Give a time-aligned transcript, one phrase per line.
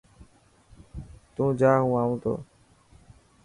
[1.35, 2.33] تو جا هون آنو ٿو.